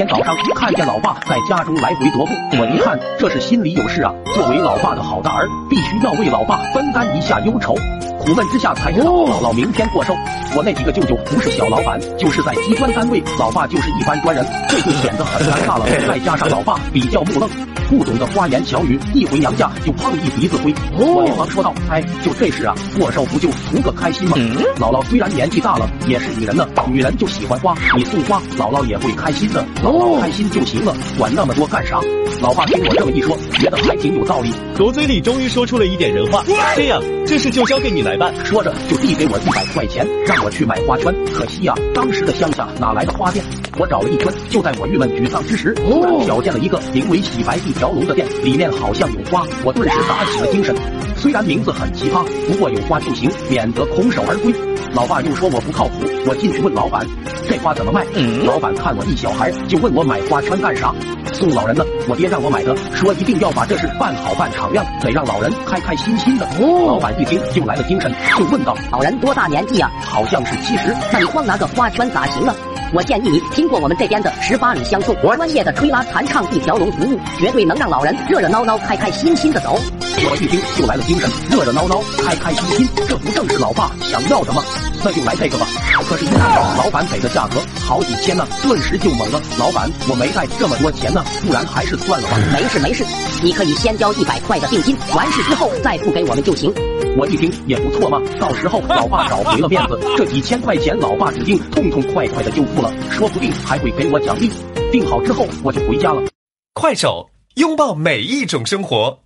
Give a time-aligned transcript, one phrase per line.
[0.00, 4.10] 天早上看见老爸在家中来回踱步，我一看这是心里有事啊。
[4.34, 7.74] 作为老爸的好大儿，必须要为老爸分担一下忧愁。
[8.30, 10.14] 苦问之下才知道姥姥明天过寿。
[10.54, 15.84] 我那几个舅舅不是小老板，就是在机关单位，老爸就是一般专人，这就显得很尴尬了。
[16.06, 17.50] 再加上老爸比较木愣。
[17.88, 20.72] 不懂得花言巧语，一回娘家就碰一鼻子灰。
[20.96, 24.36] 我连忙说道：“哎，就这事啊，过寿不就图个开心吗？
[24.78, 29.66] 姥姥虽然年纪大了，也是女人呢，女人就喜欢花，你送花，姥姥也会开心的。
[29.82, 31.98] 姥姥开心就行了，管那么多干啥？”
[32.40, 36.44] 老爸听我这么一说，觉得还挺有道理，狗嘴里终于说出了一点人话。
[36.76, 38.32] 这样，这事就交给你来办。
[38.44, 41.12] 说着就递给我一百块钱，让我去买花圈。
[41.32, 43.44] 可惜呀，当时的乡下哪来的花店？
[43.78, 50.76] 我找了一圈，就在我郁闷沮丧之时，突然瞟见了一个名为“洗白一条龙”的店，里面好像有花，我顿时打起了精神。
[51.20, 54.54] 虽然名字很奇葩，不过有花就行，免得空手而归。
[54.94, 55.96] 老爸又说我不靠谱，
[56.26, 57.06] 我进去问老板，
[57.46, 58.06] 这花怎么卖？
[58.46, 60.94] 老板看我一小孩，就问我买花圈干啥？
[61.34, 66.48] 送老人呢，我爹让我买的，说一定要把这事办好办敞亮，得让老人开开心心的。
[66.58, 69.92] 老板一听就来了精神，就问道：老人多大年纪啊？
[70.00, 70.88] 好像是七十。
[71.12, 72.54] 那你光拿个花圈咋行呢？
[72.94, 79.78] 我建议你听过我们这边的十八里相送，专业的吹拉弹唱一条龙服务，绝对能让老人热热闹闹、开开心心的走。
[80.22, 84.62] 我一听就来了精神，热热闹闹、开开心心，这不正是老爸想要的吗？
[85.02, 85.66] 那就来这个吧。
[86.04, 89.40] 可是，一看到老板给的价格好几千呢，顿时就懵了。
[89.58, 92.36] 老板，我没带这么多钱呢，不然还是算了吧。
[92.52, 93.04] 没事没事，
[93.42, 96.72] 你可以先交一百块的定金，完事之后再付给我们就行。
[97.16, 104.50] 我一听也不错嘛，到时候老爸找回了面子，这几千块钱老爸指定痛痛快快的就付了，说不定还会给我奖励。
[104.92, 106.22] 定好之后我就回家了。
[106.74, 109.18] 快手，拥抱每一种生活。